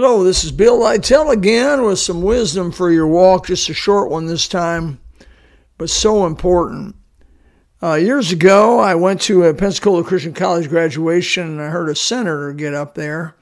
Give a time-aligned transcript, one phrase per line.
[0.00, 3.48] Hello, this is Bill Lytell again with some wisdom for your walk.
[3.48, 5.00] Just a short one this time,
[5.76, 6.94] but so important.
[7.82, 11.96] Uh, years ago, I went to a Pensacola Christian College graduation and I heard a
[11.96, 13.34] senator get up there.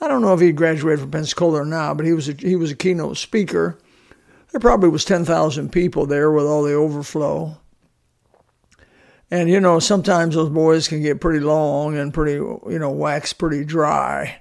[0.00, 2.54] I don't know if he graduated from Pensacola or not, but he was a, he
[2.54, 3.76] was a keynote speaker.
[4.52, 7.58] There probably was 10,000 people there with all the overflow.
[9.28, 13.32] And you know, sometimes those boys can get pretty long and pretty, you know, wax
[13.32, 14.40] pretty dry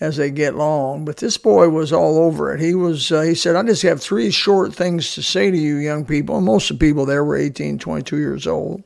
[0.00, 1.04] as they get long.
[1.04, 2.60] But this boy was all over it.
[2.60, 3.10] He was.
[3.10, 6.36] Uh, he said, "I just have three short things to say to you, young people."
[6.36, 8.82] And most of the people there were 18, 22 years old.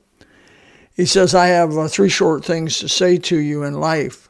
[0.94, 4.28] He says, "I have uh, three short things to say to you in life."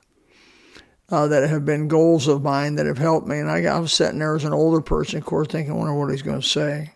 [1.09, 3.37] Uh, that have been goals of mine that have helped me.
[3.41, 5.93] And I, I was sitting there as an older person, of course, thinking, I wonder
[5.93, 6.93] what he's going to say.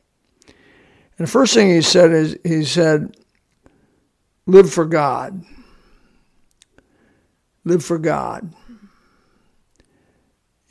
[1.18, 3.16] And the first thing he said is, he said,
[4.46, 5.44] live for God.
[7.64, 8.52] Live for God.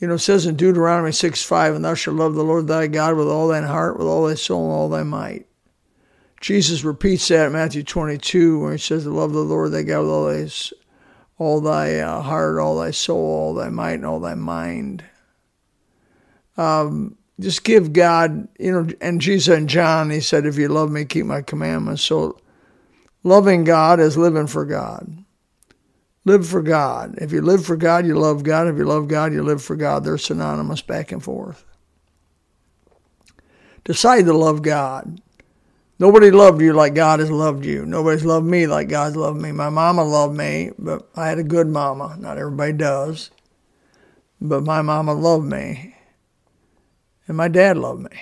[0.04, 2.88] You know, it says in Deuteronomy 6 5, and thou shalt love the Lord thy
[2.88, 5.48] God with all thine heart, with all thy soul, and all thy might.
[6.42, 10.10] Jesus repeats that in Matthew 22, where he says, love the Lord thy God with
[10.10, 10.50] all thy,
[11.38, 15.06] all thy uh, heart, all thy soul, all thy might, and all thy mind.
[16.58, 20.92] Um, just give God, you know, and Jesus and John, he said, if you love
[20.92, 22.02] me, keep my commandments.
[22.02, 22.42] So
[23.24, 25.23] loving God is living for God.
[26.26, 27.16] Live for God.
[27.18, 28.68] If you live for God, you love God.
[28.68, 30.04] If you love God, you live for God.
[30.04, 31.66] They're synonymous back and forth.
[33.84, 35.22] Decide to love God.
[36.00, 37.86] Nobody loved you like God has loved you.
[37.86, 39.52] Nobody's loved me like God's loved me.
[39.52, 42.16] My mama loved me, but I had a good mama.
[42.18, 43.30] Not everybody does.
[44.40, 45.96] But my mama loved me.
[47.28, 48.18] And my dad loved me.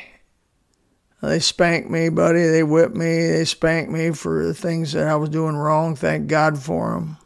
[1.21, 2.47] They spanked me, buddy.
[2.47, 3.27] They whipped me.
[3.27, 5.95] They spanked me for the things that I was doing wrong.
[5.95, 7.17] Thank God for them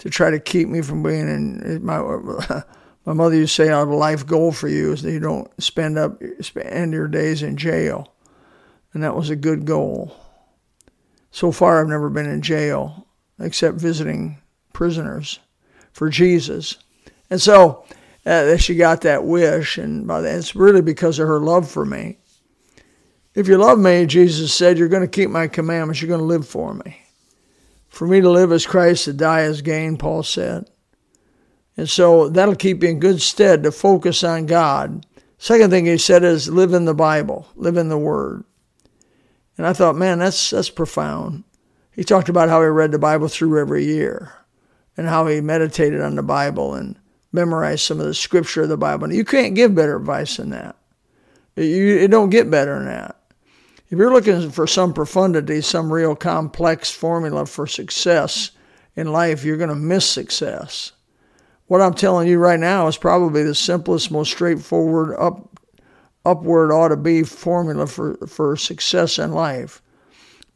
[0.00, 1.98] to try to keep me from being in my
[3.04, 5.98] my mother used to say a life goal for you is that you don't spend
[5.98, 8.12] up spend your days in jail,
[8.92, 10.16] and that was a good goal.
[11.30, 13.06] So far, I've never been in jail
[13.38, 14.42] except visiting
[14.72, 15.38] prisoners
[15.92, 16.76] for Jesus,
[17.28, 17.84] and so
[18.24, 21.84] uh, she got that wish, and by that it's really because of her love for
[21.84, 22.16] me.
[23.34, 26.02] If you love me, Jesus said, you're going to keep my commandments.
[26.02, 27.00] You're going to live for me.
[27.90, 30.70] For me to live as Christ, to die as gain, Paul said.
[31.76, 35.04] And so that'll keep you in good stead to focus on God.
[35.38, 38.44] Second thing he said is live in the Bible, live in the Word.
[39.58, 41.44] And I thought, man, that's that's profound.
[41.94, 44.32] He talked about how he read the Bible through every year
[44.96, 46.98] and how he meditated on the Bible and
[47.32, 49.04] memorized some of the scripture of the Bible.
[49.04, 50.76] And you can't give better advice than that.
[51.56, 53.19] You, it don't get better than that.
[53.90, 58.52] If you're looking for some profundity, some real complex formula for success
[58.94, 60.92] in life, you're going to miss success.
[61.66, 65.58] What I'm telling you right now is probably the simplest, most straightforward, up,
[66.24, 69.82] upward ought to be formula for, for success in life.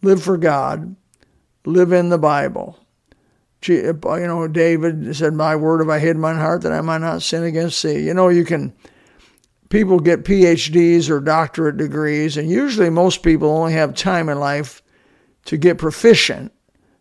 [0.03, 0.95] Live for God,
[1.67, 2.79] live in the Bible.
[3.67, 6.99] You know, David said, My word have I hid in my heart that I might
[6.99, 7.99] not sin against thee.
[8.01, 8.75] You know, you can
[9.69, 14.83] people get PhDs or doctorate degrees, and usually most people only have time in life
[15.47, 16.53] to get proficient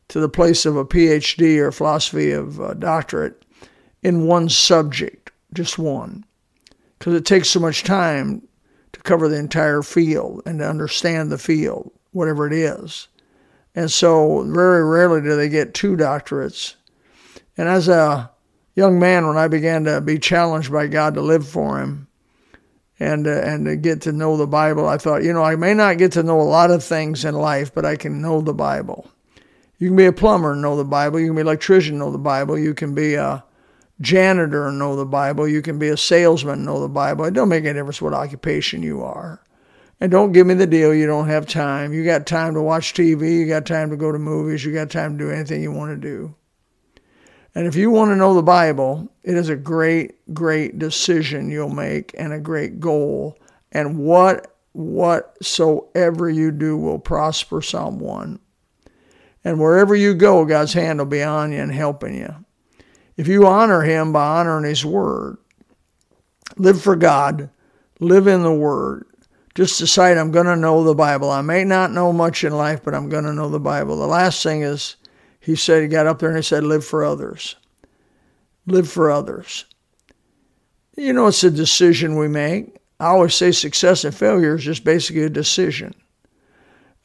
[0.09, 3.46] to the place of a PhD or philosophy of a doctorate
[4.01, 6.25] in one subject, just one.
[7.00, 8.47] Because it takes so much time
[8.91, 13.07] to cover the entire field and to understand the field, whatever it is.
[13.75, 16.75] And so very rarely do they get two doctorates.
[17.57, 18.30] And as a
[18.75, 22.07] young man, when I began to be challenged by God to live for Him,
[23.00, 24.88] and uh, and to get to know the Bible.
[24.88, 27.36] I thought, you know, I may not get to know a lot of things in
[27.36, 29.09] life, but I can know the Bible.
[29.80, 31.20] You can be a plumber and know the Bible.
[31.20, 32.58] You can be an electrician and know the Bible.
[32.58, 33.44] You can be a
[34.02, 35.48] janitor and know the Bible.
[35.48, 37.26] You can be a salesman and know the Bible.
[37.26, 39.42] It don't make any difference what occupation you are.
[40.00, 41.94] And don't give me the deal you don't have time.
[41.94, 43.40] You got time to watch TV.
[43.40, 44.64] You got time to go to movies.
[44.64, 46.36] You got time to do anything you want to do.
[47.56, 51.69] And if you want to know the Bible, it is a great, great decision you'll
[51.69, 53.38] make and a great goal.
[53.72, 58.39] And what whatsoever you do will prosper someone.
[59.44, 62.33] And wherever you go, God's hand will be on you and helping you.
[63.18, 65.38] If you honor Him by honoring His Word,
[66.57, 67.50] live for God,
[68.00, 69.06] live in the Word.
[69.54, 71.30] Just decide I'm going to know the Bible.
[71.30, 73.98] I may not know much in life, but I'm going to know the Bible.
[73.98, 74.95] The last thing is
[75.44, 77.57] he said, he got up there and he said, live for others.
[78.66, 79.66] Live for others.
[80.95, 82.78] You know, it's a decision we make.
[83.00, 85.94] I always say success and failure is just basically a decision.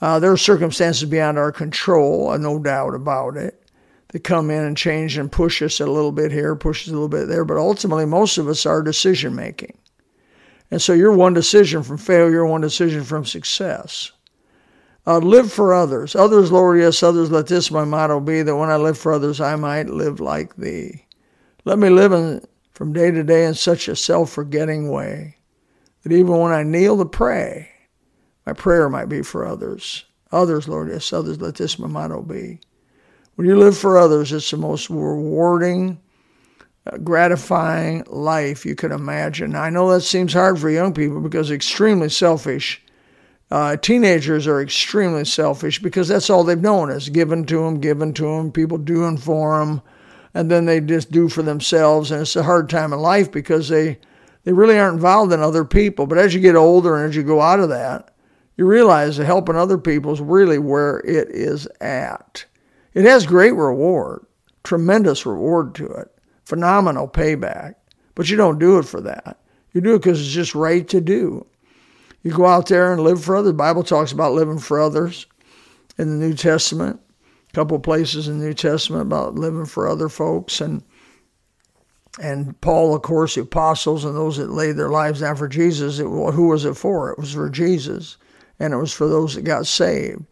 [0.00, 3.60] Uh, there are circumstances beyond our control, uh, no doubt about it.
[4.12, 6.92] that come in and change and push us a little bit here, push us a
[6.92, 7.44] little bit there.
[7.44, 9.76] But ultimately, most of us are decision making.
[10.70, 14.12] And so you're one decision from failure, one decision from success.
[15.08, 16.14] Uh, live for others.
[16.14, 19.40] Others, Lord, yes, others, let this my motto be that when I live for others,
[19.40, 21.06] I might live like thee.
[21.64, 25.38] Let me live in, from day to day in such a self forgetting way
[26.02, 27.70] that even when I kneel to pray,
[28.44, 30.04] my prayer might be for others.
[30.30, 32.60] Others, Lord, yes, others, let this my motto be.
[33.36, 35.98] When you live for others, it's the most rewarding,
[36.86, 39.54] uh, gratifying life you can imagine.
[39.54, 42.82] I know that seems hard for young people because extremely selfish.
[43.50, 48.12] Uh, teenagers are extremely selfish because that's all they've known is given to them, given
[48.12, 49.80] to them, people doing for them,
[50.34, 52.10] and then they just do for themselves.
[52.10, 53.98] And it's a hard time in life because they
[54.44, 56.06] they really aren't involved in other people.
[56.06, 58.14] But as you get older and as you go out of that,
[58.56, 62.44] you realize that helping other people is really where it is at.
[62.92, 64.26] It has great reward,
[64.64, 66.08] tremendous reward to it,
[66.44, 67.74] phenomenal payback.
[68.14, 69.38] But you don't do it for that.
[69.72, 71.46] You do it because it's just right to do.
[72.22, 73.50] You go out there and live for others.
[73.50, 75.26] The Bible talks about living for others
[75.96, 77.00] in the New Testament.
[77.50, 80.82] A couple places in the New Testament about living for other folks and
[82.20, 86.00] and Paul, of course, the apostles and those that laid their lives down for Jesus.
[86.00, 87.12] It, who was it for?
[87.12, 88.16] It was for Jesus
[88.58, 90.24] and it was for those that got saved.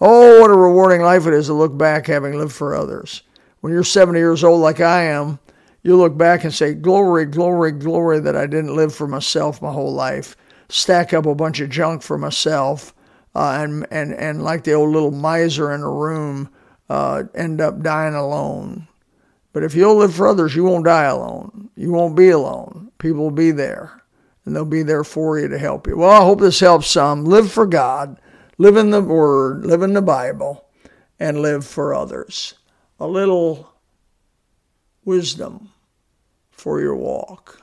[0.00, 3.22] Oh, what a rewarding life it is to look back having lived for others.
[3.60, 5.38] When you're 70 years old, like I am,
[5.82, 9.72] you look back and say, Glory, glory, glory that I didn't live for myself my
[9.72, 10.36] whole life,
[10.68, 12.94] stack up a bunch of junk for myself,
[13.34, 16.48] uh, and, and, and like the old little miser in a room,
[16.88, 18.86] uh, end up dying alone.
[19.52, 21.70] But if you'll live for others, you won't die alone.
[21.76, 22.90] You won't be alone.
[22.98, 24.04] People will be there
[24.44, 25.96] and they'll be there for you to help you.
[25.96, 27.24] Well, I hope this helps some.
[27.24, 28.20] Live for God,
[28.58, 30.66] live in the Word, live in the Bible,
[31.18, 32.54] and live for others.
[33.00, 33.72] A little
[35.04, 35.70] wisdom
[36.50, 37.60] for your walk.